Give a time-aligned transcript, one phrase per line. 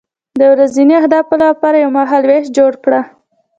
[0.39, 3.01] د ورځني اهدافو لپاره یو مهالویش جوړ کړه.